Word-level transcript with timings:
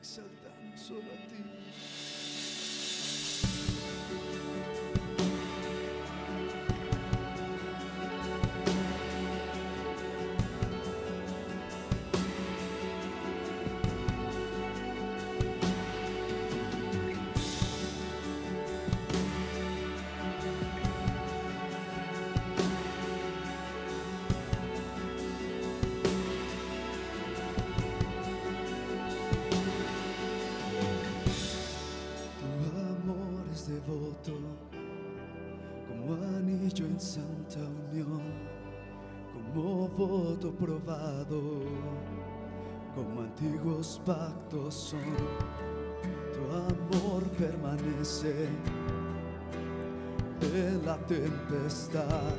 exaltamos 0.00 0.80
solo 0.80 1.12
a 1.12 1.28
ti. 1.28 1.99
Voto 40.10 40.50
probado, 40.50 41.40
como 42.96 43.20
antiguos 43.20 44.00
pactos 44.04 44.74
son. 44.74 45.00
Tu 46.32 46.42
amor 46.52 47.22
permanece 47.38 48.48
en 50.42 50.84
la 50.84 50.96
tempestad, 51.06 52.34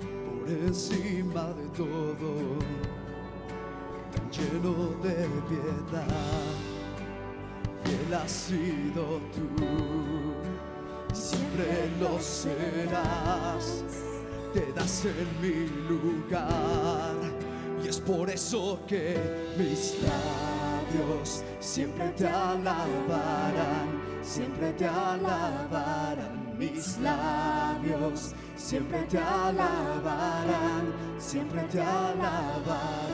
por 0.00 0.48
encima 0.48 1.52
de 1.52 1.66
todo, 1.76 2.58
tan 4.14 4.30
lleno 4.30 4.72
de 5.02 5.28
piedad 5.48 6.72
fiel 7.84 8.14
has 8.14 8.30
sido 8.30 9.20
tú, 9.34 9.48
siempre 11.12 11.90
lo 12.00 12.18
serás, 12.18 13.84
te 14.52 14.72
das 14.72 15.04
en 15.04 15.28
mi 15.40 15.68
lugar. 15.88 17.14
Y 17.82 17.88
es 17.88 17.98
por 17.98 18.30
eso 18.30 18.78
que 18.86 19.16
mis 19.58 19.96
labios 20.02 21.42
siempre 21.58 22.08
te 22.16 22.26
alabarán, 22.26 23.88
siempre 24.22 24.72
te 24.74 24.86
alabarán, 24.86 26.56
mis 26.58 26.98
labios 26.98 28.34
siempre 28.56 29.02
te 29.10 29.18
alabarán, 29.18 30.92
siempre 31.18 31.62
te 31.62 31.80
alabarán, 31.80 33.08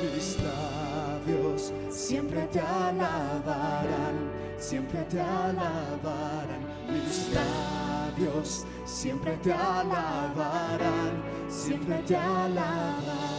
mis 0.00 0.38
labios 0.40 1.72
siempre 1.90 2.46
te 2.46 2.60
alabarán, 2.60 4.30
siempre 4.58 5.02
te 5.10 5.20
alabarán, 5.20 6.62
mis 6.88 7.28
labios 7.34 8.64
siempre 8.84 9.36
te 9.38 9.52
alabarán, 9.52 11.22
siempre 11.48 11.96
te 12.06 12.16
alabarán. 12.16 13.33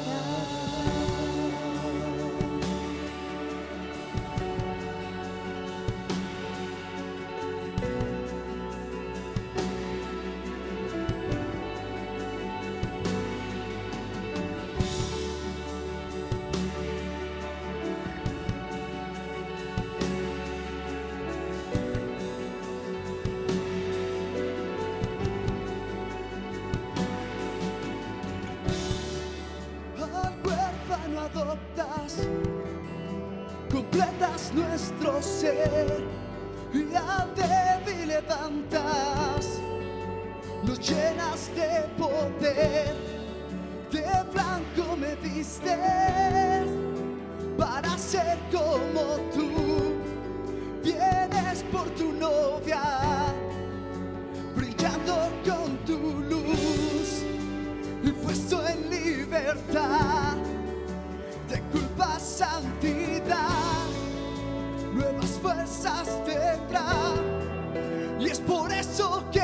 Adoptas, 31.25 32.27
completas 33.71 34.51
nuestro 34.53 35.21
ser. 35.21 36.03
Y 36.73 36.93
al 36.93 37.33
débil 37.35 38.09
levantas, 38.09 39.61
nos 40.63 40.79
llenas 40.79 41.49
de 41.55 41.87
poder, 41.97 42.93
de 43.91 44.05
blanco 44.33 44.97
me 44.97 45.15
vistes 45.15 46.67
para 47.57 47.97
ser 47.97 48.37
como 48.51 49.15
tú, 49.33 49.49
vienes 50.83 51.63
por 51.71 51.89
tu 51.91 52.11
novia, 52.11 53.33
brillando 54.55 55.29
con 55.45 55.77
tu 55.85 55.97
luz 56.29 57.23
y 58.03 58.11
puesto 58.11 58.67
en 58.67 58.89
libertad 58.89 60.34
fuerzas 65.45 66.07
tendrá. 66.25 67.13
Y 68.19 68.29
es 68.29 68.39
por 68.39 68.71
eso 68.71 69.23
que 69.31 69.34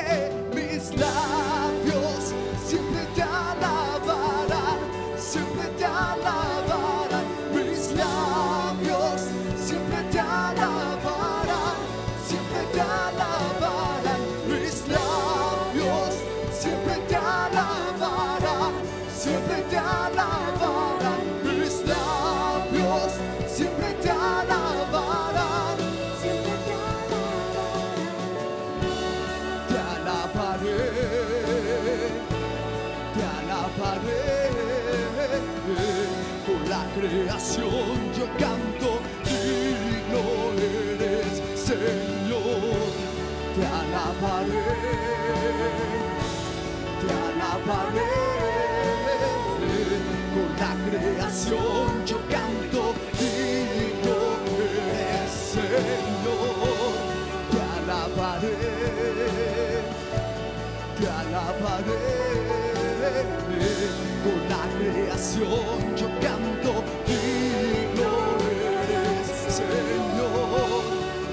yo 65.95 66.07
canto 66.21 66.83
digno 67.07 68.11
eres 68.49 69.55
Señor. 69.55 70.83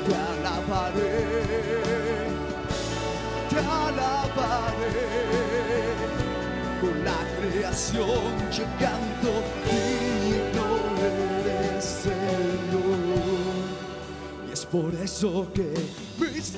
Te 0.07 0.15
alabaré 0.15 1.49
te 3.51 3.59
alabaré. 3.59 5.01
Con 6.81 7.05
la 7.05 7.19
creación 7.41 8.33
yo 8.51 8.65
canto 8.79 9.33
digno 9.65 10.67
eres 11.01 11.85
Señor. 11.85 12.99
Y 14.49 14.53
es 14.53 14.65
por 14.67 14.95
eso 14.95 15.47
que 15.55 15.75
mis 16.19 16.53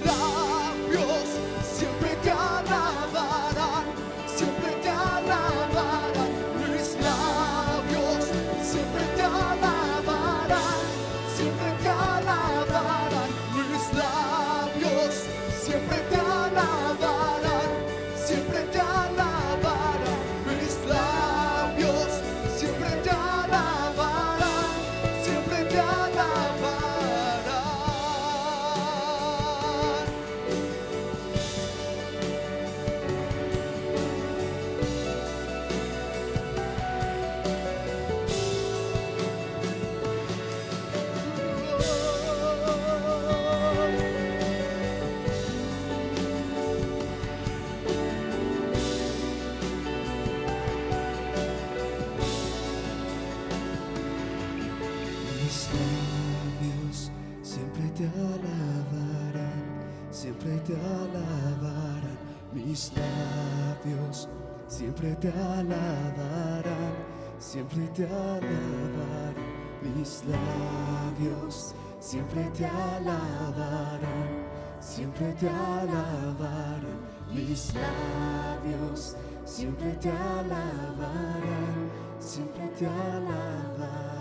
te 72.60 72.66
alabarán, 72.66 74.46
siempre 74.80 75.32
te 75.40 75.48
alabarán 75.48 77.00
mis 77.32 77.72
labios, 77.72 79.16
siempre 79.46 79.92
te 79.92 80.10
alabarán, 80.10 81.90
siempre 82.18 82.66
te 82.78 82.86
alabarán. 82.86 84.20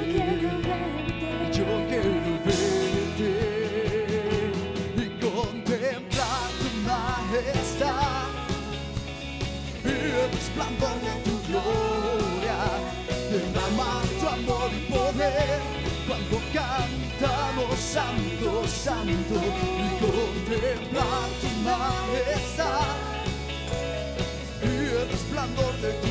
santo, 18.83 19.35
y 19.35 19.89
contemplar 19.99 21.29
tu 21.39 21.49
majestad 21.63 22.95
y 24.63 24.65
el 24.65 25.09
resplandor 25.09 25.73
de 25.81 25.91
tu 26.01 26.10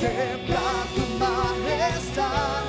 contemplar 0.00 0.86
tu 0.94 1.02
majestad 1.18 2.59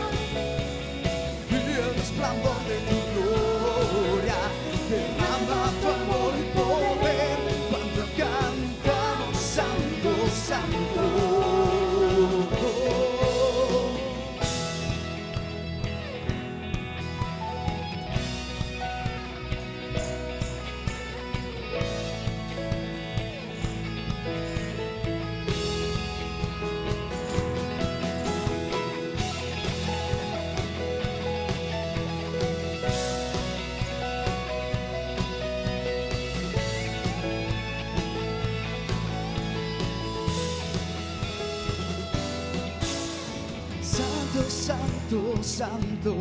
santo, 45.51 46.15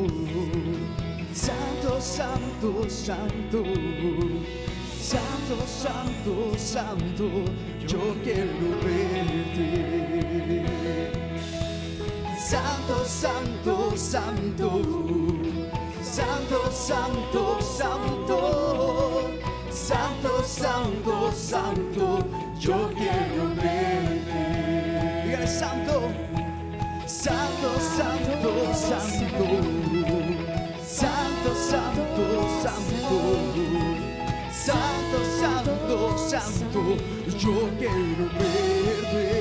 santo, 1.33 2.01
santo, 2.01 2.89
santo, 2.89 3.65
santo, 4.99 5.67
santo, 5.67 6.59
santo, 6.59 7.45
yo 7.87 8.17
quiero 8.25 8.75
verte. 8.83 9.71
Santo, 12.37 13.05
santo, 13.05 13.97
santo, 13.97 14.69
santo, 16.03 16.71
santo, 16.73 17.61
santo, 17.61 18.41
santo, 19.71 20.43
santo, 20.43 21.31
santo, 21.33 22.27
yo 22.59 22.91
quiero 22.97 23.55
verte. 23.55 25.47
Santo. 25.47 26.30
Santo, 27.23 27.79
santo, 27.79 28.73
santo. 28.73 29.45
Santo, 30.83 31.55
santo, 31.55 32.25
santo. 32.63 33.19
Santo, 34.51 35.19
santo, 35.39 36.17
santo. 36.17 36.81
Yo 37.37 37.69
quiero 37.77 38.25
verte. 38.39 39.40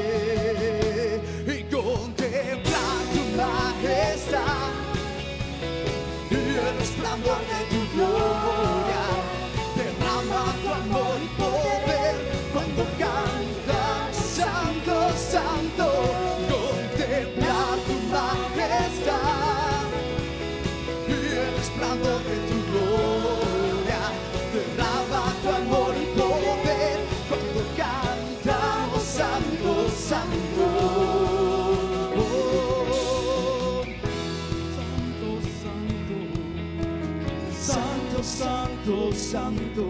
santo, 39.29 39.86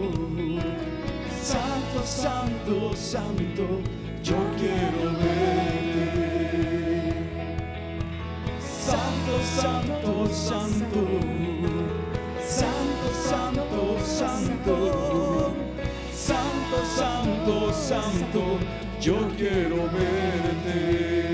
santo, 1.40 2.04
santo, 2.04 2.94
santo, 2.94 3.80
yo 4.22 4.36
quiero 4.58 5.16
verte. 5.16 6.60
Santo, 8.60 9.40
santo, 9.42 10.28
santo, 10.28 11.00
santo, 12.44 13.08
santo, 13.14 13.98
santo, 14.04 14.76
santo, 16.12 16.84
santo, 16.84 17.72
santo, 17.72 18.58
yo 19.00 19.16
quiero 19.38 19.88
verte. 19.90 21.29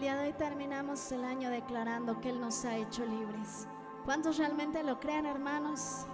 El 0.00 0.04
día 0.04 0.16
de 0.16 0.28
hoy 0.28 0.32
terminamos 0.32 1.12
el 1.12 1.26
año 1.26 1.50
declarando 1.50 2.22
que 2.22 2.30
Él 2.30 2.40
nos 2.40 2.64
ha 2.64 2.74
hecho 2.74 3.04
libres. 3.04 3.68
¿Cuántos 4.06 4.38
realmente 4.38 4.82
lo 4.82 4.98
creen, 4.98 5.26
hermanos? 5.26 6.06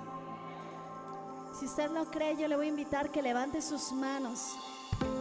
Si 1.52 1.66
usted 1.66 1.93
lo 1.93 2.05
cree, 2.07 2.37
yo 2.37 2.49
le 2.49 2.57
voy 2.57 2.66
a 2.66 2.71
invitar 2.71 3.12
que 3.12 3.23
levante 3.23 3.62
sus 3.62 3.93
manos 3.93 4.57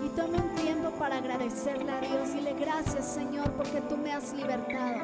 y 0.04 0.10
tome 0.16 0.40
un 0.40 0.56
tiempo 0.56 0.90
para 0.98 1.18
agradecerle 1.18 1.92
a 1.92 2.02
Dios. 2.02 2.34
Dile 2.34 2.54
gracias, 2.54 3.06
Señor, 3.06 3.52
porque 3.52 3.82
tú 3.82 3.98
me 3.98 4.12
has 4.12 4.34
libertado. 4.34 5.00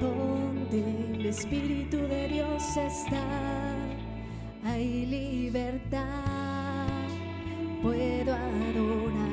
Donde 0.00 1.12
el 1.12 1.26
Espíritu 1.26 1.96
de 1.96 2.28
Dios 2.28 2.76
está, 2.76 3.55
hay 4.76 5.06
libertad, 5.06 6.04
puedo 7.82 8.34
adorar. 8.34 9.26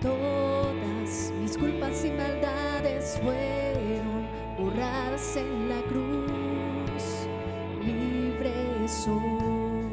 Todas 0.00 1.32
mis 1.40 1.58
culpas 1.58 2.04
y 2.04 2.10
maldades 2.10 3.18
fueron 3.22 4.28
borradas 4.56 5.36
en 5.36 5.68
la 5.68 5.80
cruz, 5.90 7.26
libre 7.84 8.54
soy. 8.86 9.90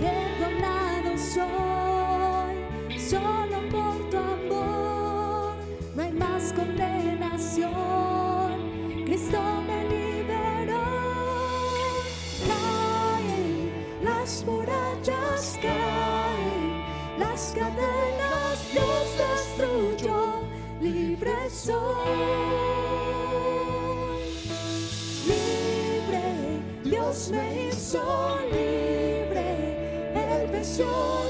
Perdonado 0.00 1.16
soy, 1.16 2.98
solo 2.98 3.49
cadenas, 17.60 18.58
Dios 18.72 19.06
destruyó, 19.18 20.40
libre 20.80 21.50
soy. 21.50 21.76
Libre, 25.26 26.62
Dios 26.84 27.30
me 27.30 27.68
hizo 27.68 28.38
libre, 28.50 30.12
Él 30.14 30.48
venció 30.50 31.29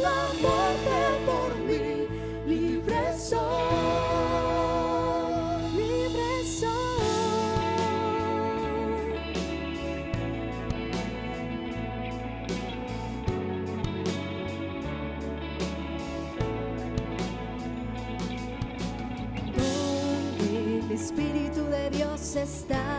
está, 22.37 22.90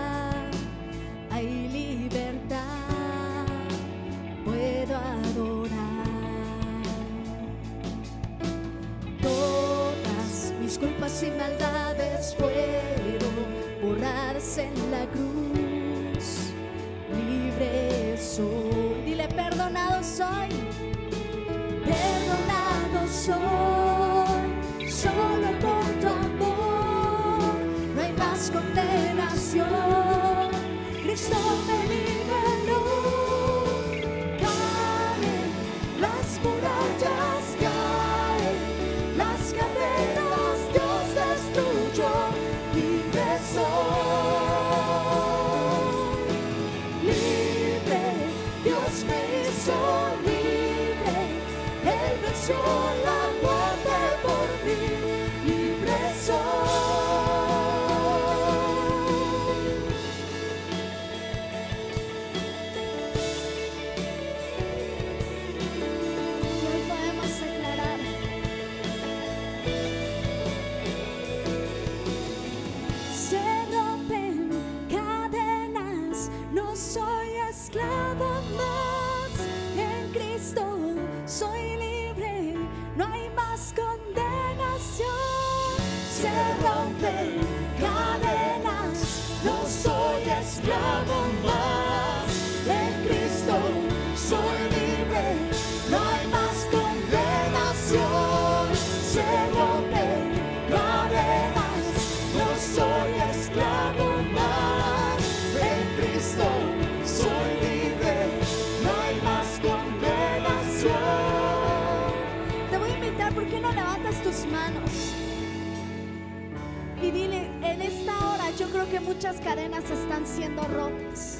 creo 118.71 118.89
que 118.89 118.99
muchas 119.01 119.37
cadenas 119.41 119.83
están 119.89 120.25
siendo 120.25 120.63
rotas. 120.63 121.39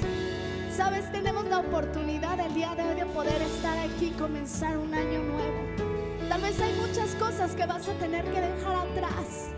Sabes, 0.76 1.10
tenemos 1.12 1.44
la 1.46 1.60
oportunidad 1.60 2.38
el 2.40 2.54
día 2.54 2.74
de 2.74 2.82
hoy 2.82 2.94
de 2.94 3.06
poder 3.06 3.40
estar 3.40 3.78
aquí 3.78 4.06
y 4.06 4.10
comenzar 4.10 4.76
un 4.76 4.92
año 4.92 5.22
nuevo. 5.22 6.28
Tal 6.28 6.40
vez 6.40 6.60
hay 6.60 6.74
muchas 6.74 7.14
cosas 7.14 7.54
que 7.54 7.66
vas 7.66 7.88
a 7.88 7.92
tener 7.94 8.24
que 8.24 8.40
dejar 8.40 8.76
atrás. 8.76 9.48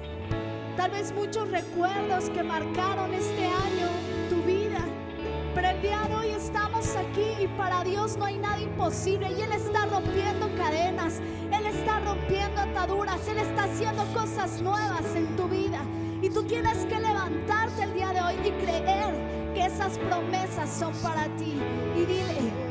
Tal 0.77 0.91
vez 0.91 1.13
muchos 1.13 1.51
recuerdos 1.51 2.31
que 2.31 2.43
marcaron 2.43 3.13
este 3.13 3.45
año 3.45 3.89
tu 4.31 4.43
vida. 4.43 4.81
Pero 5.55 5.69
el 5.69 5.83
día 5.83 6.03
de 6.09 6.15
hoy 6.17 6.31
estamos 6.31 6.97
aquí 6.97 7.43
y 7.43 7.49
para 7.57 7.85
Dios 7.85 8.17
no 8.17 8.25
hay 8.25 8.39
nada 8.39 8.61
imposible. 8.61 9.33
Y 9.33 9.41
Él 9.43 9.53
está 9.53 9.87
rompiendo 9.87 10.49
cadenas, 10.57 11.21
Él 11.53 11.67
está 11.67 12.01
rompiendo 12.01 12.61
ataduras, 12.61 13.27
Él 13.29 13.39
está 13.39 13.65
haciendo 13.65 14.05
cosas 14.13 14.61
nuevas 14.61 15.07
en 15.15 15.37
tu 15.37 15.49
vida. 15.49 15.54
Tú 16.35 16.43
tienes 16.43 16.85
que 16.87 16.99
levantarte 16.99 17.85
el 17.85 17.95
día 17.95 18.13
de 18.13 18.21
hoy 18.21 18.35
y 18.45 18.51
creer 18.51 19.15
que 19.55 19.67
esas 19.67 19.97
promesas 19.99 20.69
son 20.69 20.93
para 20.97 21.27
ti. 21.37 21.63
Y 21.97 22.01
dile, 22.01 22.64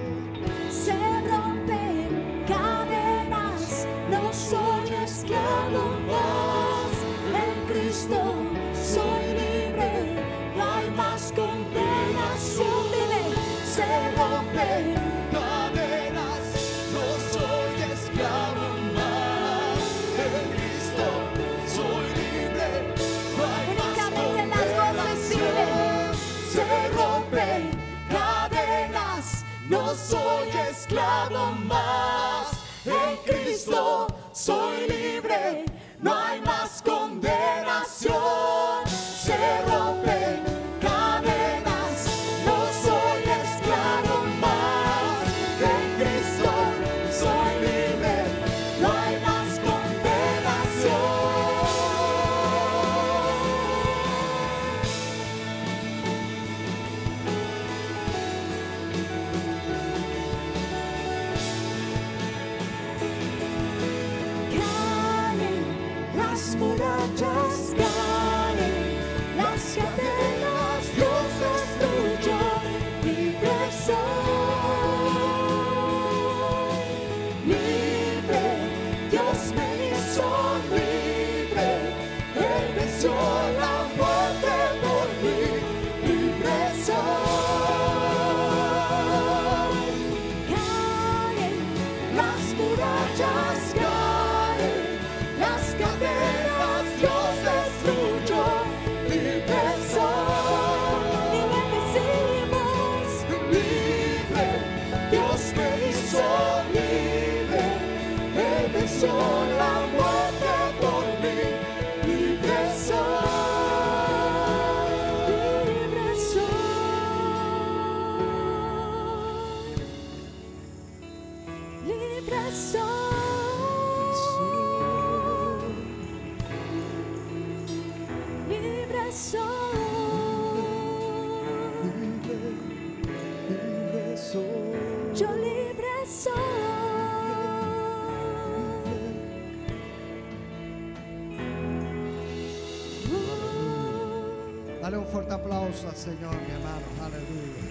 Al 145.88 145.96
Señor, 145.98 146.34
mi 146.48 146.54
hermano. 146.54 146.86
Aleluya. 147.02 147.64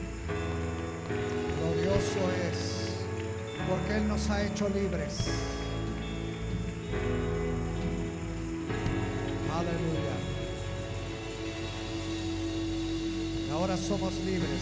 Glorioso 1.59 2.31
es 2.51 2.93
porque 3.69 3.97
Él 3.97 4.07
nos 4.07 4.29
ha 4.29 4.43
hecho 4.43 4.69
libres. 4.69 5.29
Aleluya. 9.51 10.17
Ahora 13.53 13.77
somos 13.79 14.15
libres. 14.25 14.61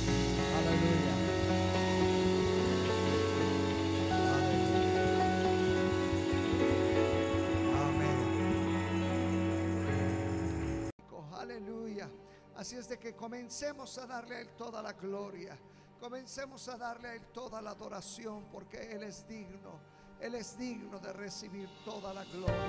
Así 12.61 12.77
es 12.77 12.91
de 12.91 12.99
que 12.99 13.17
comencemos 13.17 13.97
a 13.97 14.07
darle 14.07 14.37
a 14.37 14.41
Él 14.43 14.51
toda 14.51 14.83
la 14.83 14.93
gloria. 14.93 15.57
Comencemos 15.99 16.69
a 16.69 16.77
darle 16.77 17.09
a 17.09 17.15
Él 17.15 17.23
toda 17.33 17.63
la 17.63 17.71
adoración 17.71 18.45
porque 18.53 18.93
Él 18.93 19.03
es 19.03 19.27
digno. 19.27 19.81
Él 20.21 20.35
es 20.35 20.59
digno 20.59 20.99
de 20.99 21.11
recibir 21.15 21.71
toda 21.87 22.13
la 22.13 22.23
gloria. 22.27 22.61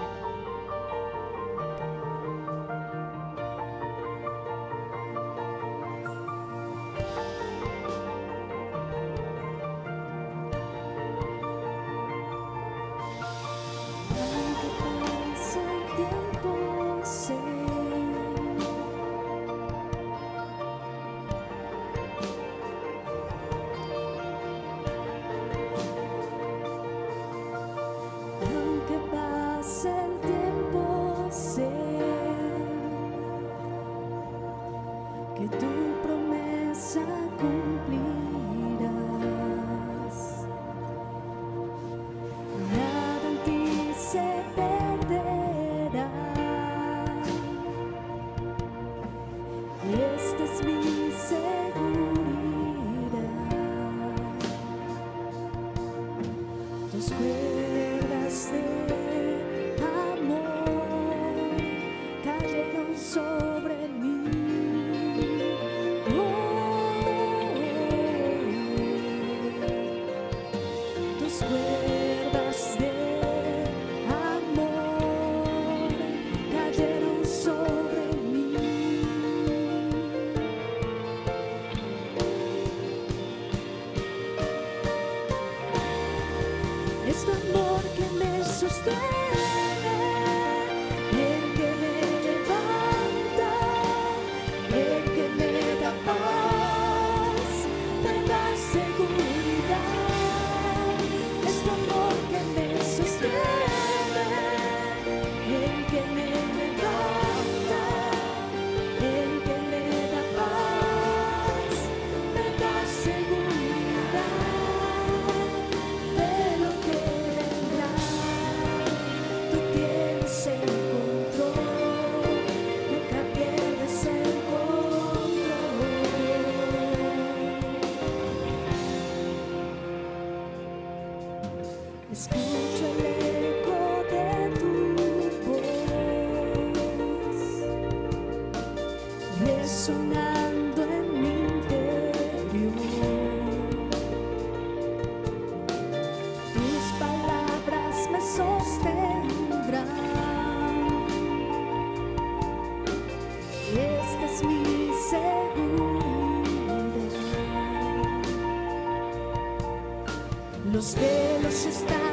espelho 160.81 161.51
se 161.51 161.69
está. 161.69 162.10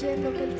creyendo 0.00 0.32
que 0.32 0.59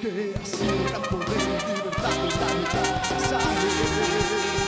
que 0.00 0.34
así 0.42 0.66
el 0.66 0.92
campo 0.92 1.16
de 1.18 1.36
libertad, 1.74 2.10
la 2.10 2.54
mitad 2.54 3.02
se 3.02 3.28
sale. 3.28 4.65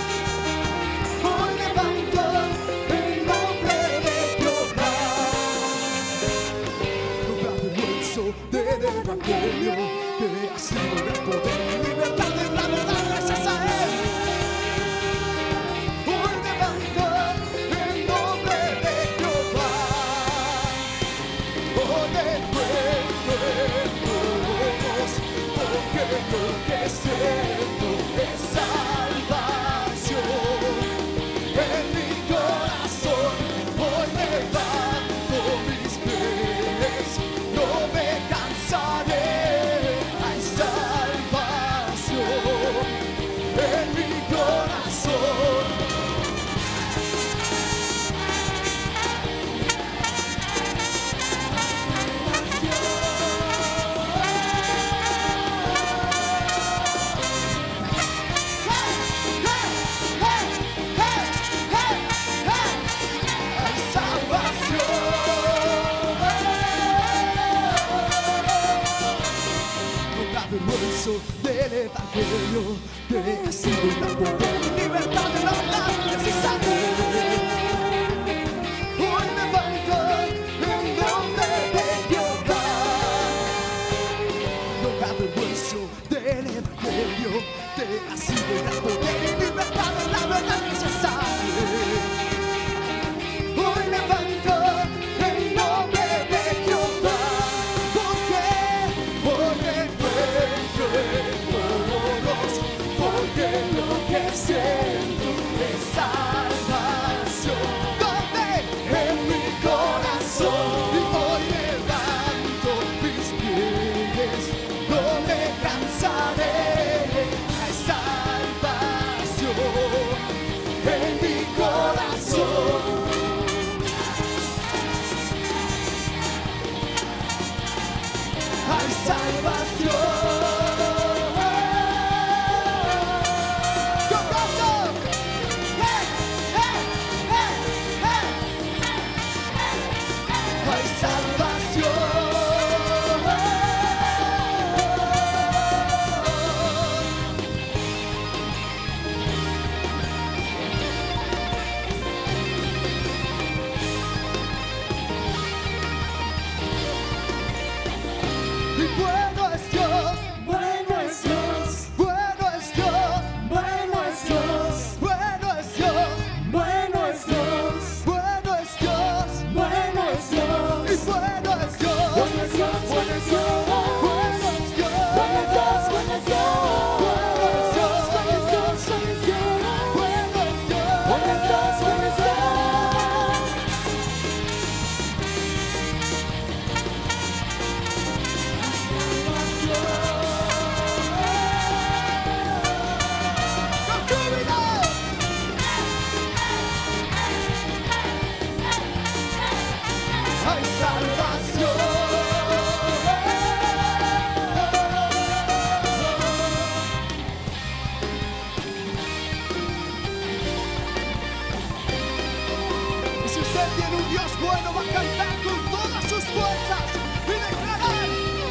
Tiene 213.77 213.97
un 213.97 214.09
Dios 214.11 214.31
bueno, 214.41 214.73
va 214.75 214.81
a 214.81 214.85
cantar 214.85 215.35
con 215.45 215.59
todas 215.71 216.05
sus 216.05 216.25
fuerzas 216.25 216.85
y 217.27 217.31
declarar, 217.31 218.09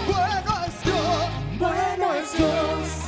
bueno 0.07 0.65
es 0.67 0.83
Dios, 0.83 1.59
bueno 1.59 2.13
es 2.13 2.37
Dios. 2.37 3.06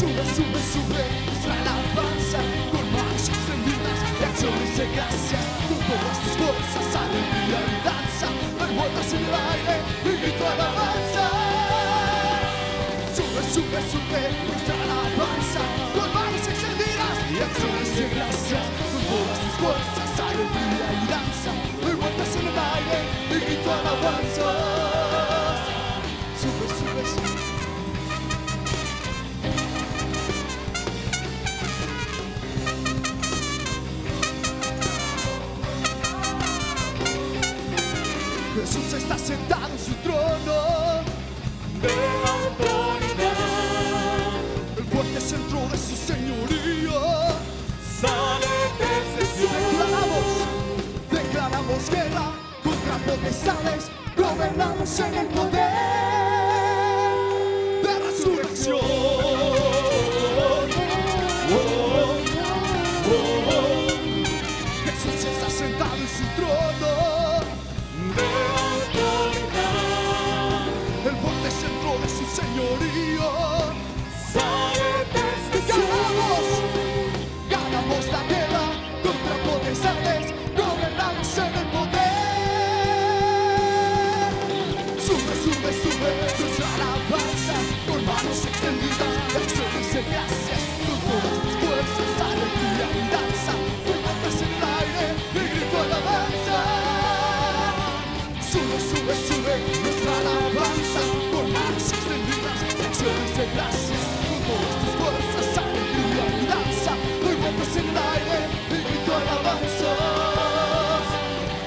Sube, 0.00 0.24
sube, 0.34 0.60
sube 0.72 1.04
nuestra 1.26 1.54
alabanza 1.54 2.38
con 2.72 2.84
más 2.90 3.28
extendidas 3.28 3.98
y 4.18 4.24
acciones 4.24 4.76
de 4.76 4.86
gracia. 4.90 5.38
Con 5.68 5.78
todas 5.86 6.18
tus 6.18 6.34
fuerzas, 6.34 6.86
alegría 6.98 7.60
y 7.62 7.78
danza, 7.86 8.26
dar 8.58 8.70
vueltas 8.74 9.12
en 9.12 9.22
el 9.22 9.34
aire 9.54 9.76
y 10.02 10.12
grito 10.20 10.44
alabanza. 10.48 11.24
Sube, 13.14 13.42
sube, 13.54 13.80
sube 13.92 14.22
nuestra 14.50 14.74
alabanza 14.82 15.62
con 15.94 16.08
manos 16.12 16.44
extendidas 16.48 17.16
y 17.30 17.36
acciones 17.38 17.90
de 17.96 18.04
gracia. 18.14 18.60
Con 18.92 19.02
todas 19.14 19.38
tus 19.38 19.54
fuerzas, 19.62 20.10
alegría 20.26 20.86
y 20.90 21.06
danza, 21.06 21.50
dar 21.86 21.96
vueltas 22.02 22.30
en 22.34 22.46
el 22.50 22.58
aire 22.58 22.98
y 23.30 23.38
grito 23.46 23.68
alabanza. 23.70 25.09
sentado 39.30 39.72
en 39.72 39.78
su 39.78 39.94
trono 40.02 40.58
de 41.82 41.94
autoridad. 42.36 43.36
El 44.76 44.84
fuerte 44.84 45.20
centro 45.20 45.58
de 45.70 45.78
su 45.78 45.94
señoría. 46.10 47.00
sale 48.00 48.54
desde 48.80 49.22
su 49.36 49.46
Declaramos, 49.56 50.26
declaramos 51.10 51.90
guerra 51.90 52.26
contra 52.64 52.94
potestades, 53.06 53.84
gobernamos 54.16 54.98
en 54.98 55.14
el 55.14 55.26
poder. 55.28 55.59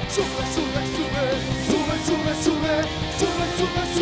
sube, 0.09 0.43
sube, 0.53 0.81
sube, 0.95 1.23
sube, 1.69 1.95
sube, 2.05 2.33
sube, 2.43 2.75
sube, 3.17 3.45
sube. 3.57 3.92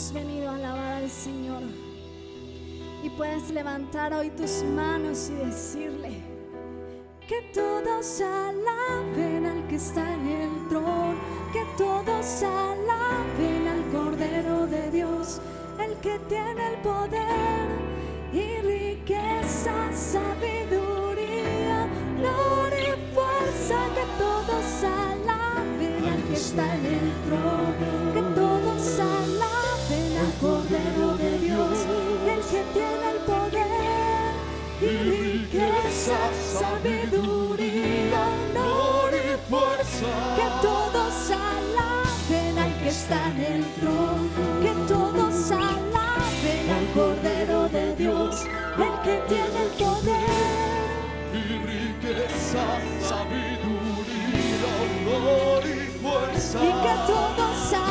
Hemos 0.00 0.12
venido 0.12 0.48
a 0.48 0.54
alabar 0.54 1.02
al 1.02 1.10
Señor. 1.10 1.62
Y 3.02 3.10
puedes 3.10 3.50
levantar 3.50 4.14
hoy 4.14 4.30
tus 4.30 4.62
manos 4.62 5.30
y 5.30 5.34
decirle 5.34 6.22
que 7.28 7.42
todos 7.52 8.20
alaben 8.20 9.46
al 9.46 9.66
que 9.68 9.76
está 9.76 10.14
en 10.14 10.26
el 10.26 10.68
trono, 10.68 11.14
que 11.52 11.64
todos 11.76 12.42
alaben 12.42 13.68
al 13.68 13.84
Cordero 13.92 14.66
de 14.66 14.90
Dios, 14.90 15.40
el 15.78 15.94
que 15.96 16.18
tiene 16.28 16.68
el 16.68 16.76
poder 16.82 17.68
y 18.32 18.60
riqueza, 18.62 19.72
sabiduría, 19.92 21.86
gloria 22.18 22.96
y 22.96 23.14
fuerza, 23.14 23.76
que 23.94 24.04
todos 24.18 24.84
alaben 24.84 26.08
al 26.08 26.22
que 26.24 26.34
está 26.34 26.74
en 26.74 26.86
el 26.86 27.12
trono, 27.26 27.69
sabiduría, 36.58 38.22
honor 38.52 39.12
y 39.14 39.16
fuerza, 39.50 40.10
que 40.36 40.46
todos 40.62 41.30
alaben 41.30 42.58
al 42.58 42.72
que 42.80 42.88
está 42.88 43.28
en 43.28 43.40
el 43.40 43.64
trono, 43.80 44.28
que 44.62 44.72
todos 44.92 45.50
alaben 45.50 46.70
al 46.70 46.86
Cordero 46.94 47.68
de 47.68 47.96
Dios, 47.96 48.44
el 48.78 48.94
que 49.04 49.16
tiene 49.28 49.62
el 49.62 49.70
poder. 49.78 50.80
y 51.32 51.36
riqueza, 51.66 52.64
sabiduría, 53.08 54.70
honor 54.82 55.62
y 55.66 55.68
fuerza. 56.02 56.58
Y 56.58 56.68
que 56.68 56.94
todos 57.06 57.72
alaben 57.72 57.89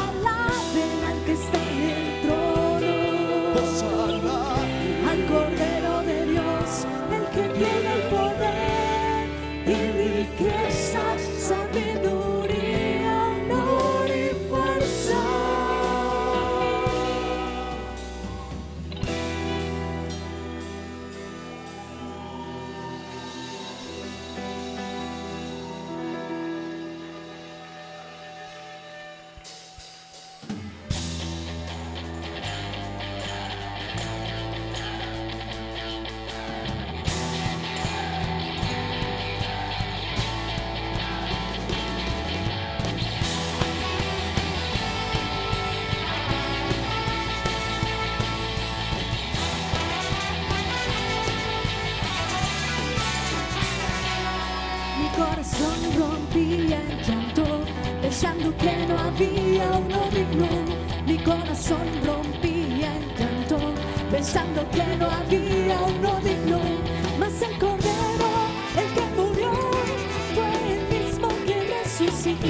corazón 61.69 61.87
rompía 62.05 62.95
en 62.95 63.15
llanto, 63.17 63.57
pensando 64.11 64.65
que 64.71 64.83
no 64.97 65.05
había 65.09 65.79
uno 65.81 66.19
digno. 66.21 66.59
Mas 67.19 67.41
el 67.41 67.57
Cordero, 67.59 68.29
el 68.75 68.87
que 68.95 69.05
murió, 69.15 69.51
fue 70.33 70.49
el 70.73 70.81
mismo 70.89 71.27
que 71.45 71.57
resucitó. 71.73 72.47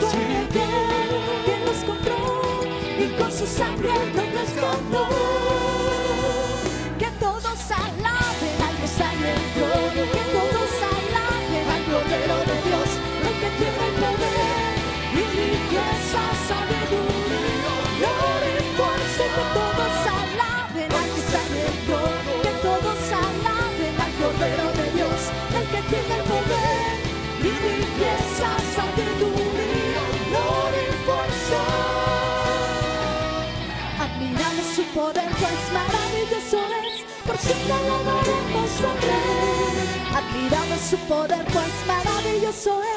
Fue 0.00 0.22
el 0.40 0.48
que, 0.48 0.66
que 1.46 1.56
nos 1.66 1.78
compró 1.84 2.18
y 2.98 3.06
con 3.18 3.30
su 3.30 3.46
sangre 3.46 3.90
nos 4.14 4.28
rescató. 4.40 5.04
Que 6.98 7.10
todos 7.20 7.58
alaben 7.70 8.56
al 8.66 8.76
que 8.78 8.84
está 8.84 9.12
en 9.12 9.24
el 9.34 9.42
trono, 9.54 10.02
que 10.14 10.24
todos 10.36 10.70
alaben 10.94 11.66
al 11.74 11.82
Cordero 11.92 12.36
de 12.50 12.56
Dios, 12.68 12.90
el 13.28 13.34
que 13.40 13.50
tiene 13.58 13.82
el 13.88 13.94
poder 14.02 14.74
y 15.12 15.24
riqueza, 15.36 16.22
sabiduría, 16.48 17.23
poder, 34.94 35.28
pues 35.28 35.72
maravilloso 35.72 36.58
es, 36.86 37.04
por 37.26 37.36
siempre 37.36 37.72
alabaremos 37.72 38.70
al 38.90 38.98
Rey. 39.02 39.84
Admiramos 40.14 40.80
su 40.88 40.96
poder, 41.08 41.44
pues 41.46 41.74
maravilloso 41.86 42.80
es, 42.82 42.93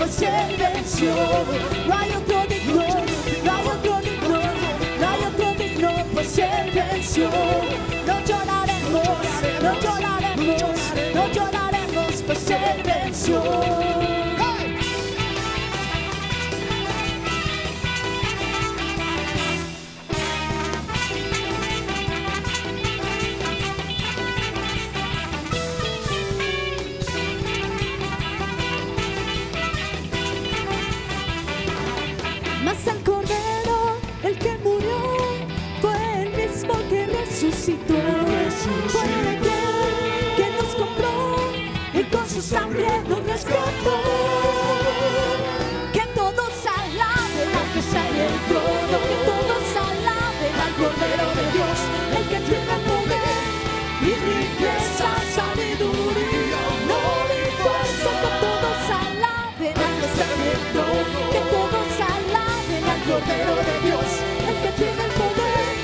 pues 0.00 0.22
Él. 0.22 0.56
No 1.86 1.94
hay 1.94 2.10
otro 2.12 2.46
digno, 2.48 2.84
no 3.44 3.52
hay 3.52 3.66
otro 3.66 4.00
digno, 4.00 4.38
no 4.98 5.08
hay 5.08 5.24
otro 5.24 5.54
digno. 5.54 5.90
No 8.06 8.14
lloraremos, 8.24 9.28
no 9.62 9.80
lloraremos, 9.80 10.62
no 11.14 11.28
lloraremos, 11.32 12.22
pues 12.26 12.50
Él. 12.50 13.89
Cordero 63.20 63.54
de 63.56 63.80
Dios, 63.86 64.10
el 64.48 64.56
que 64.62 64.72
tiene 64.78 65.04
el 65.04 65.10
poder 65.12 65.74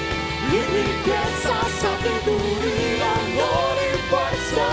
y 0.53 0.59
riqueza, 0.76 1.57
sabiduría, 1.80 3.12
honor 3.28 3.76
y 3.84 3.99
fuerza. 4.09 4.66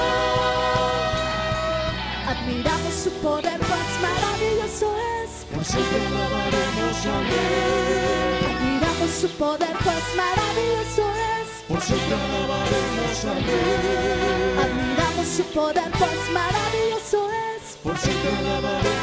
Admiramos 2.27 2.93
su 3.03 3.11
poder, 3.21 3.59
pues 3.59 3.89
maravilloso 4.01 4.95
es. 5.23 5.29
Por 5.53 5.65
siempre 5.65 5.99
alabaremos 6.07 7.05
al 7.05 7.25
Rey. 7.27 8.47
Admiramos 8.55 9.11
su 9.21 9.29
poder, 9.29 9.75
pues 9.83 10.05
maravilloso 10.15 11.03
es. 11.35 11.47
Por 11.67 11.81
siempre 11.81 12.15
alabaremos 12.15 13.25
al 13.25 13.39
Rey. 13.43 14.55
Admiramos 14.63 15.27
su 15.27 15.43
poder, 15.53 15.91
pues 15.99 16.19
maravilloso 16.31 17.29
es. 17.29 17.77
Por 17.83 17.97
siempre 17.97 18.29
alabaremos 18.37 19.02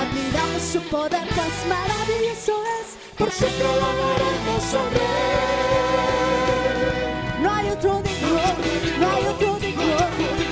Admiramos 0.00 0.62
su 0.72 0.80
poder, 0.88 1.28
pues 1.34 1.66
maravilloso 1.68 2.54
es. 2.80 2.86
Por 3.18 3.30
siempre 3.30 3.66
alabaremos 3.66 4.74
al 4.74 4.90
Rey. 4.92 5.76
No 7.42 7.48
hay 7.54 7.68
otro 7.68 8.00
digno, 8.02 8.40
no 8.98 9.06
hay 9.10 9.24
otro 9.26 9.56
digno, 9.56 9.96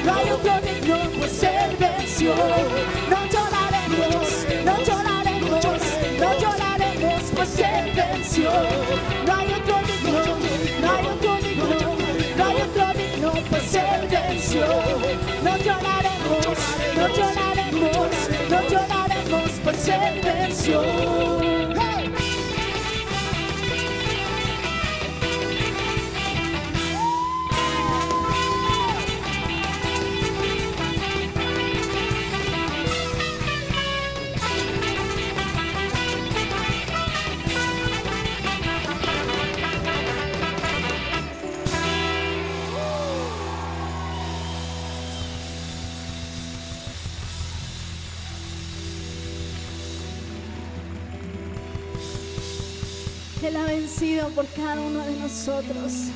no 0.04 0.14
hay 0.14 0.30
otro 0.30 0.60
digno, 0.60 0.96
pues 1.18 1.42
Él 1.44 1.76
venció. 1.80 2.34
No 3.08 3.18
lloraremos, 3.32 4.28
no 4.64 4.74
lloraremos, 4.84 5.64
no 6.20 6.38
lloraremos, 6.38 7.22
pues 7.34 7.58
Él 7.58 7.92
venció. 7.96 8.50
No 9.26 9.32
hay 9.34 9.48
otro 9.54 9.76
digno, 9.88 10.20
no 10.82 10.88
hay 10.92 11.06
otro 11.06 11.36
digno, 11.36 11.66
no 12.36 12.44
hay 12.44 12.56
otro 12.56 12.86
digno, 12.98 13.32
pues 13.48 13.74
Él 13.74 14.08
venció. 14.10 14.66
No 15.42 15.56
lloraremos, 15.56 16.46
no 16.96 17.08
lloraremos, 17.08 17.53
no 18.50 18.68
lloraremos, 18.68 19.50
pues 19.62 19.88
Él 19.88 20.20
venció. 20.22 21.63
Por 54.34 54.46
cada 54.48 54.82
uno 54.82 55.02
de 55.02 55.16
nosotros. 55.16 56.10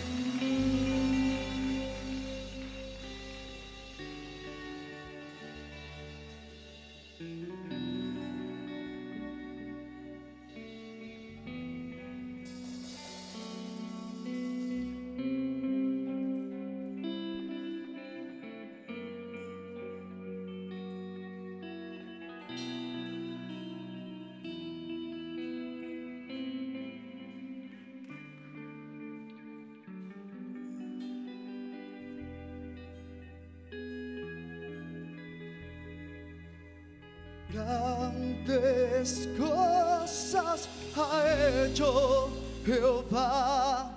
Grandes 38.98 39.28
cosas 39.38 40.68
ha 40.96 41.22
hecho 41.30 42.30
Jehová. 42.66 43.92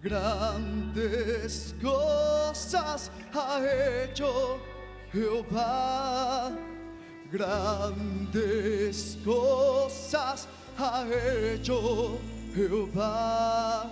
Grandes 0.00 1.74
cosas 1.82 3.10
ha 3.34 3.58
hecho 3.60 4.60
Jehová. 5.12 6.52
Grandes 7.32 9.18
cosas 9.24 10.46
ha 10.78 11.04
hecho 11.10 12.20
Jehová. 12.54 13.90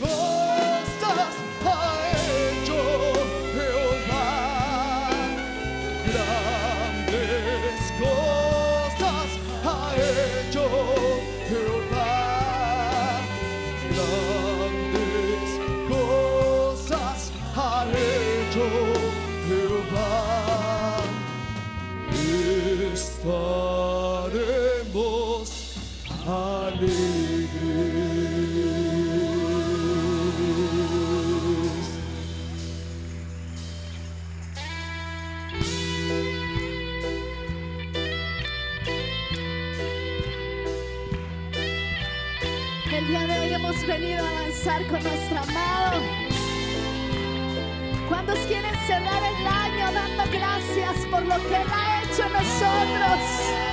por 51.21 51.39
lo 51.39 51.49
que 51.49 51.57
Él 51.57 51.69
ha 51.73 52.03
hecho 52.03 52.25
en 52.25 52.33
nosotros? 52.33 53.70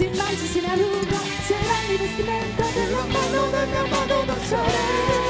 Sin 0.00 0.16
mancha, 0.16 0.46
sin 0.50 0.64
arruga, 0.64 1.20
será 1.46 1.76
mi 1.86 1.98
vestimenta 1.98 2.64
de 2.72 2.90
la 2.90 3.04
mano 3.04 3.50
de 3.52 3.66
mi 3.66 3.76
amado 3.76 4.24
danzaré. 4.26 5.29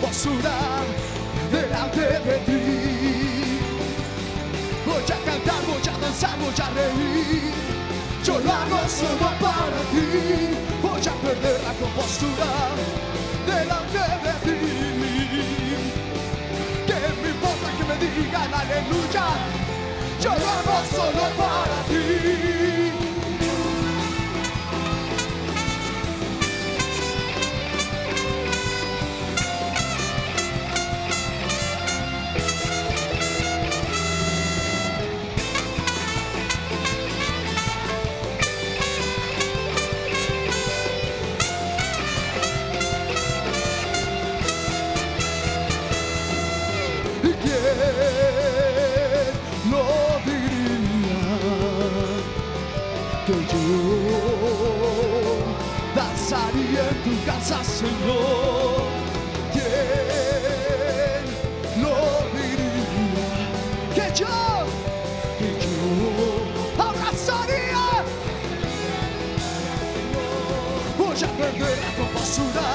Compostura 0.00 0.50
delante 1.50 2.00
de 2.00 2.38
ti. 2.46 3.60
Voy 4.86 5.02
a 5.02 5.18
cantar, 5.24 5.62
voy 5.66 5.82
a 5.82 5.98
danzar, 5.98 6.38
voy 6.38 6.54
a 6.62 6.70
reír. 6.70 7.52
Yo 8.24 8.38
lo 8.38 8.52
hago 8.52 8.78
solo 8.88 9.28
para 9.40 9.80
ti. 9.92 10.06
Voy 10.82 11.00
a 11.00 11.14
perder 11.22 11.60
la 11.62 11.72
compostura 11.74 12.48
delante 13.46 13.98
de 14.24 14.32
ti. 14.44 14.58
Que 16.86 16.98
me 17.22 17.28
importa 17.30 17.68
que 17.76 17.84
me 17.84 17.96
digan 17.98 18.54
aleluya. 18.54 19.26
Yo 20.20 20.30
lo 20.30 20.48
hago 20.56 20.76
solo 20.94 21.24
para 21.36 21.78
ti. 21.88 22.37
Señor. 57.78 58.82
¿Quién 59.52 61.22
lo 61.80 61.94
diría? 62.34 63.30
Que 63.94 64.06
yo, 64.18 64.36
que 65.38 65.48
yo 65.62 66.82
abrazaría. 66.82 67.86
Voy 70.98 71.22
a 71.22 71.30
perder 71.38 71.78
la 71.78 71.90
compostura 71.98 72.66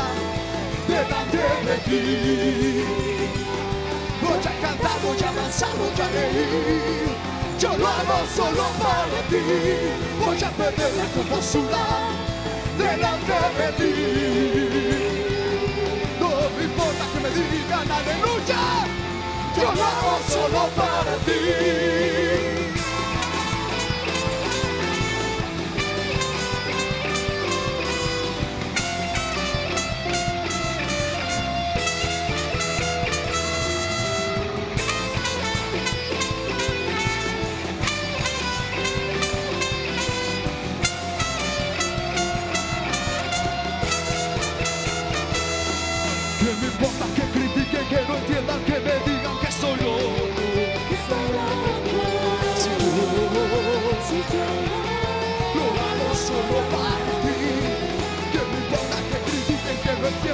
delante 0.88 1.44
de 1.68 1.78
ti. 1.84 2.02
Voy 4.22 4.40
a 4.40 4.54
cantar, 4.62 4.98
voy 5.04 5.22
a 5.22 5.32
danzar, 5.34 5.76
voy 5.80 6.00
a 6.02 6.08
reír. 6.16 7.12
Yo 7.60 7.78
lo 7.78 7.88
hago 7.88 8.18
solo 8.34 8.66
para 8.80 9.20
ti. 9.30 9.44
Voy 10.26 10.42
a 10.42 10.50
perder 10.52 10.92
la 10.96 11.06
compostura 11.14 12.13
No 16.20 16.30
me 16.56 16.64
importa 16.64 17.04
que 17.12 17.20
me 17.20 17.30
digan 17.30 17.92
aleluya. 17.92 18.62
Yo 19.56 19.64
lo 19.74 19.84
hago 19.84 20.20
solo 20.30 20.62
para 20.76 21.16
ti. 21.26 22.23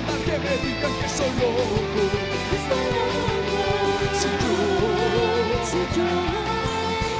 Que 0.08 0.38
me 0.40 0.58
digan 0.64 0.94
que 1.02 1.10
soy 1.10 1.32
loco. 1.40 2.04
Si 5.66 5.82
yo 5.96 6.10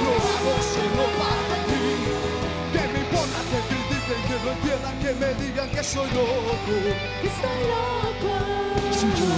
lo 0.02 0.12
hago 0.30 0.54
solo 0.72 1.04
para 1.18 1.56
ti. 1.68 1.84
Que 2.72 2.82
me 2.92 2.98
importa 3.00 3.38
que 3.50 3.58
critiquen, 3.68 4.20
que 4.28 4.36
no 4.44 4.50
entiendan, 4.52 4.96
que 5.00 5.10
me 5.14 5.30
digan 5.34 5.68
que 5.70 5.82
soy 5.82 6.08
loco. 6.10 6.74
Si 8.92 9.06
yo 9.18 9.30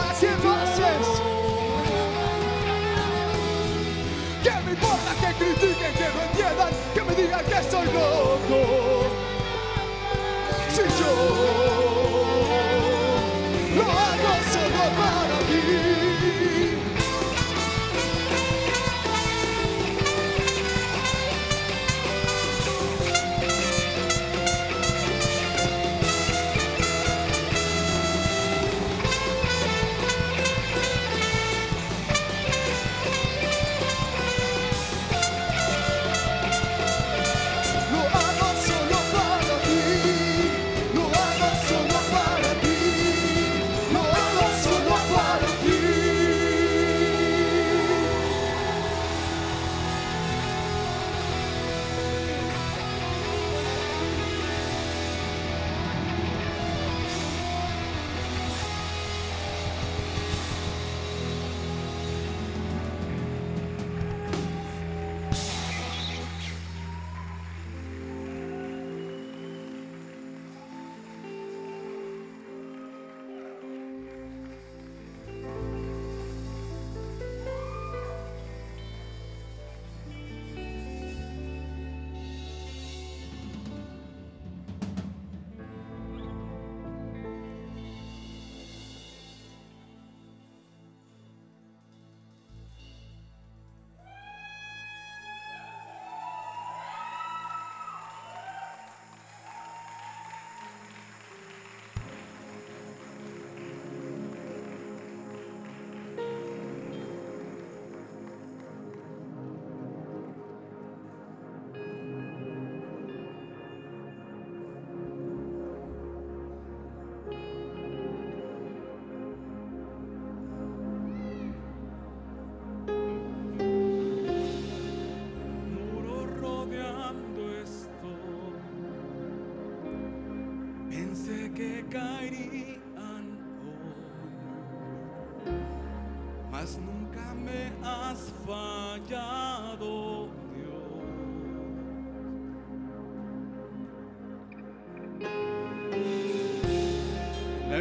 haciendo 0.00 0.52
haces. 0.52 1.08
Que 4.42 4.54
me 4.64 4.70
importa 4.72 5.10
que 5.20 5.30
critiquen, 5.44 5.92
que 5.94 6.08
no 6.14 6.20
entiendan, 6.22 6.72
que 6.94 7.02
me 7.02 7.14
digan 7.14 7.44
que 7.44 7.70
soy 7.70 7.86
loco. 7.86 8.58
Si 10.74 10.82
yo 11.00 11.85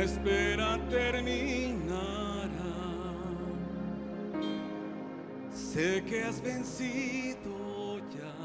espera 0.05 0.79
terminará. 0.89 2.45
Sé 5.51 6.03
que 6.07 6.21
has 6.21 6.39
vencido 6.39 7.99
ya. 8.15 8.35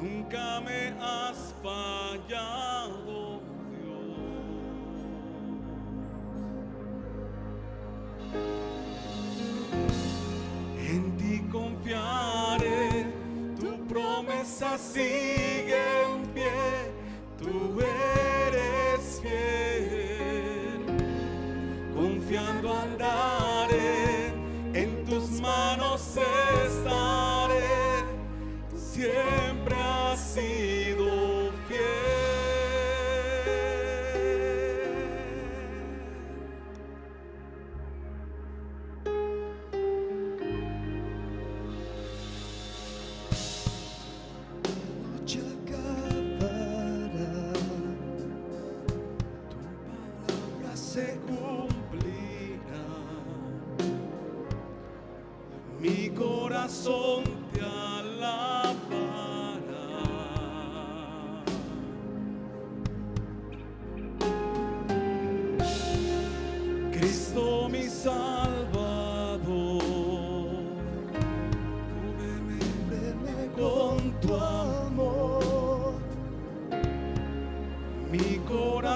Nunca 0.00 0.60
me 0.60 0.94
has 1.00 1.54
fallado, 1.62 3.42
Dios. 3.72 4.96
En 10.78 11.16
ti 11.18 11.34
confiaré, 11.50 13.06
tu 13.58 13.70
promesa 13.88 14.78
sigue 14.78 15.19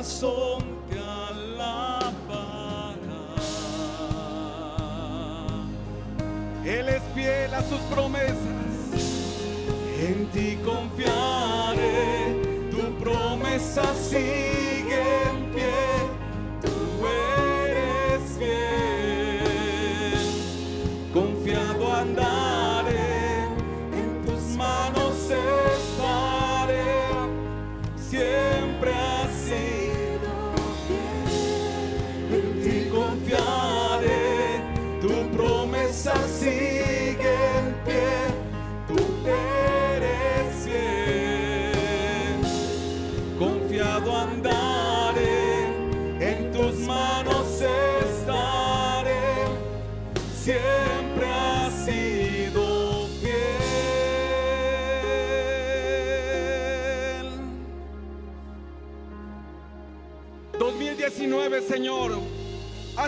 corazón 0.04 0.62
te 0.90 0.98
alabará. 0.98 2.12
Él 6.64 6.88
es 6.88 7.02
fiel 7.14 7.54
a 7.54 7.62
sus 7.62 7.80
promesas. 7.92 8.36
En 10.00 10.26
ti 10.32 10.58
confiaré, 10.62 12.36
tu 12.70 12.98
promesa 13.02 13.82
sigue 13.94 14.53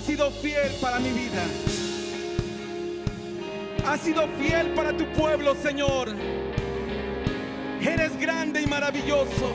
sido 0.07 0.30
fiel 0.30 0.70
para 0.80 1.00
mi 1.00 1.11
vida. 1.11 1.42
Ha 3.88 3.98
sido 3.98 4.28
fiel 4.38 4.68
para 4.68 4.96
tu 4.96 5.04
pueblo, 5.07 5.57
Señor. 5.57 6.14
Eres 7.80 8.16
grande 8.20 8.62
y 8.62 8.66
maravilloso. 8.66 9.50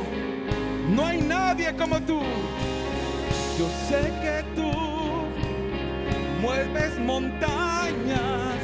No 0.89 1.05
hay 1.05 1.21
nadie 1.21 1.73
como 1.77 2.01
tú. 2.01 2.19
Yo 3.57 3.67
sé 3.87 4.11
que 4.21 4.43
tú 4.53 4.71
mueves 6.41 6.99
montañas. 6.99 8.59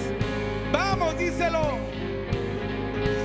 Vamos, 0.73 1.17
díselo. 1.17 1.77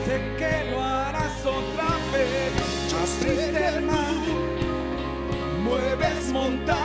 Sé 0.06 0.20
que 0.38 0.70
lo 0.70 0.80
harás 0.84 1.44
otra 1.44 1.88
vez. 2.12 2.52
Abriste 2.94 3.66
el 3.66 3.82
mar, 3.82 4.14
mueves 5.64 6.30
montañas. 6.32 6.81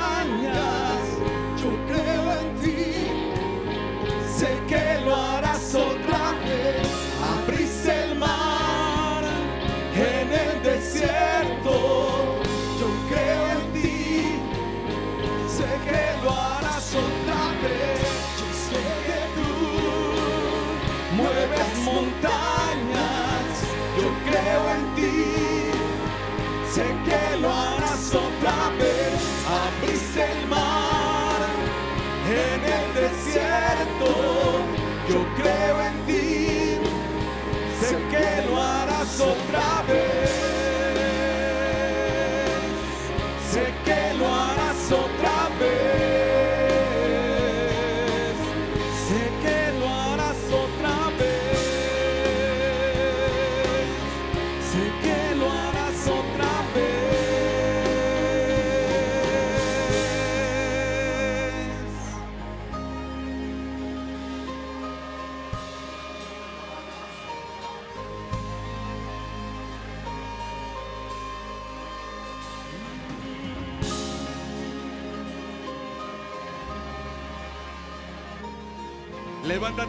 Montañas. 22.08 23.52
Yo 23.98 24.08
creo 24.26 24.62
en 24.76 24.96
ti. 24.96 25.72
Sé 26.72 26.86
que 27.06 27.27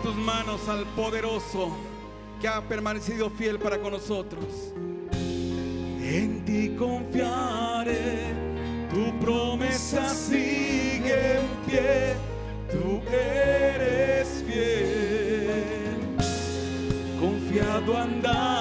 tus 0.09 0.17
manos 0.17 0.67
al 0.71 0.87
poderoso 0.97 1.71
que 2.41 2.49
ha 2.49 2.67
permanecido 2.67 3.29
fiel 3.29 3.59
para 3.59 3.79
con 3.79 3.93
nosotros. 3.93 4.73
En 5.13 6.47
ti 6.47 6.75
confiaré, 6.79 8.33
tu 8.91 9.21
promesa 9.21 10.09
sigue 10.09 11.37
en 11.37 11.47
pie, 11.67 12.15
tú 12.71 13.03
eres 13.13 14.43
fiel. 14.47 15.99
Confiado 17.21 17.99
andaré, 17.99 18.58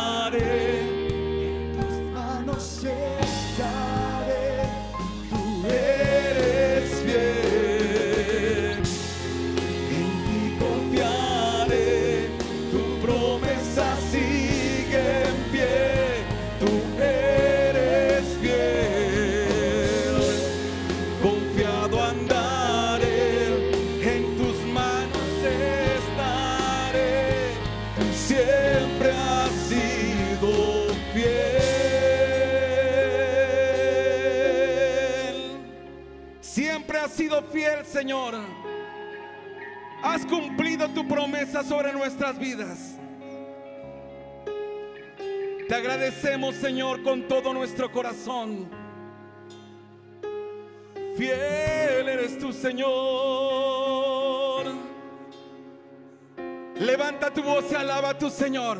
tu 40.97 41.07
promesa 41.07 41.63
sobre 41.63 41.93
nuestras 41.93 42.39
vidas. 42.39 42.95
Te 45.67 45.75
agradecemos, 45.75 46.55
Señor, 46.55 47.03
con 47.03 47.27
todo 47.27 47.53
nuestro 47.53 47.91
corazón. 47.91 48.67
Fiel 51.15 52.09
eres 52.09 52.39
tu 52.39 52.51
Señor. 52.51 52.87
Levanta 56.79 57.31
tu 57.31 57.43
voz 57.43 57.71
y 57.71 57.75
alaba 57.75 58.09
a 58.09 58.17
tu 58.17 58.31
Señor. 58.31 58.79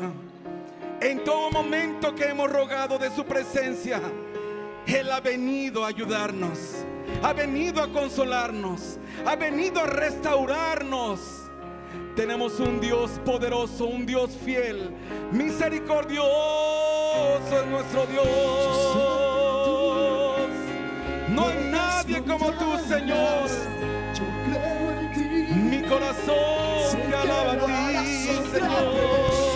En 1.00 1.22
todo 1.22 1.52
momento 1.52 2.16
que 2.16 2.24
hemos 2.24 2.50
rogado 2.50 2.98
de 2.98 3.14
su 3.14 3.24
presencia, 3.24 4.00
Él 4.88 5.12
ha 5.12 5.20
venido 5.20 5.84
a 5.84 5.88
ayudarnos, 5.90 6.84
ha 7.22 7.32
venido 7.32 7.80
a 7.80 7.92
consolarnos, 7.92 8.98
ha 9.24 9.36
venido 9.36 9.78
a 9.78 9.86
restaurarnos. 9.86 11.37
Tenemos 12.18 12.58
un 12.58 12.80
Dios 12.80 13.12
poderoso, 13.24 13.84
un 13.84 14.04
Dios 14.04 14.32
fiel, 14.44 14.90
misericordioso 15.30 16.26
es 17.48 17.66
nuestro 17.68 18.06
Dios. 18.06 18.26
No 21.28 21.46
hay 21.46 21.70
nadie 21.70 22.20
como 22.24 22.50
tú, 22.54 22.76
Señor. 22.88 23.48
Mi 25.54 25.80
corazón 25.82 27.00
te 27.08 27.14
alaba 27.14 27.52
a 27.52 28.02
ti, 28.02 28.26
Señor. 28.50 29.47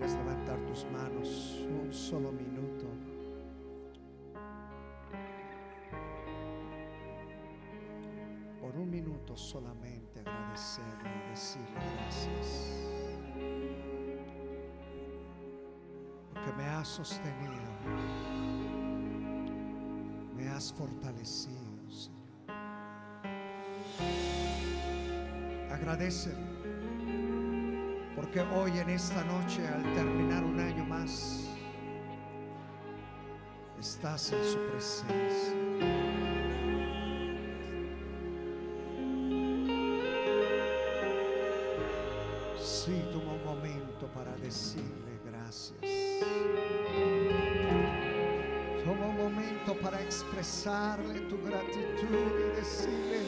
Puedes 0.00 0.16
levantar 0.16 0.58
tus 0.60 0.86
manos 0.86 1.66
un 1.68 1.92
solo 1.92 2.32
minuto. 2.32 2.86
Por 8.62 8.76
un 8.78 8.88
minuto 8.88 9.36
solamente 9.36 10.20
agradecerle 10.20 11.10
y 11.26 11.28
decirle 11.28 11.80
gracias. 11.96 12.82
Porque 16.32 16.52
me 16.54 16.64
has 16.64 16.88
sostenido. 16.88 17.70
Me 20.34 20.48
has 20.48 20.72
fortalecido, 20.72 21.90
Señor. 21.90 22.48
Agradecele. 25.70 26.59
Porque 28.32 28.46
hoy 28.54 28.78
en 28.78 28.90
esta 28.90 29.24
noche, 29.24 29.66
al 29.66 29.82
terminar 29.92 30.44
un 30.44 30.60
año 30.60 30.84
más, 30.84 31.48
estás 33.80 34.30
en 34.30 34.44
su 34.44 34.58
presencia. 34.70 35.54
Sí, 42.56 43.04
toma 43.10 43.32
un 43.32 43.44
momento 43.44 44.06
para 44.14 44.32
decirle 44.36 45.18
gracias. 45.24 45.80
Toma 48.84 49.06
un 49.06 49.16
momento 49.16 49.74
para 49.82 50.00
expresarle 50.02 51.18
tu 51.22 51.36
gratitud 51.42 52.30
y 52.38 52.56
decirle, 52.56 53.22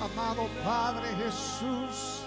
amado 0.00 0.46
Padre 0.62 1.08
Jesús, 1.16 2.21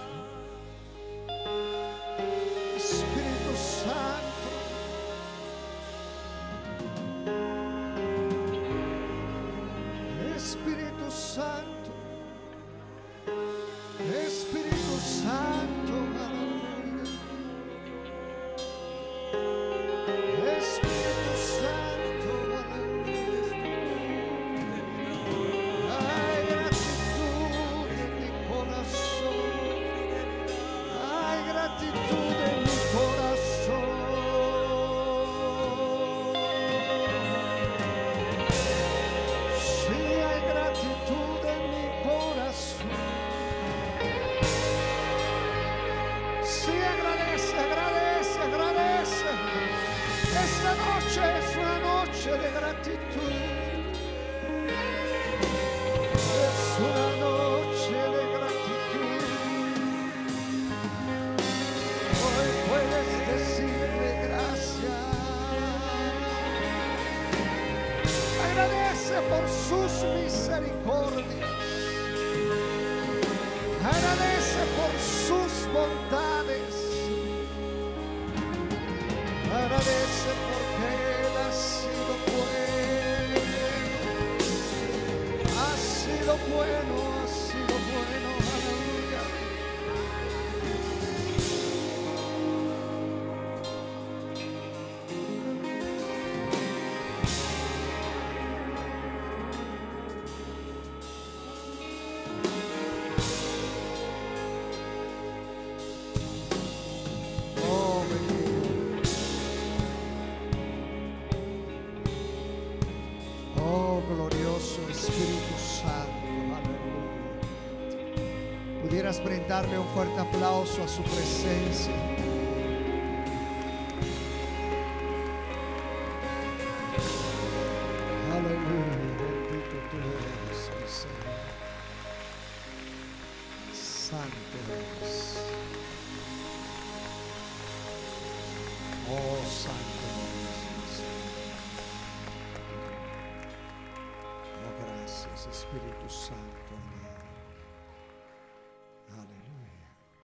Brindarle 119.56 119.80
un 119.80 119.88
fuerte 119.88 120.20
aplauso 120.20 120.84
a 120.84 120.88
su 120.88 121.02
presencia. 121.04 122.05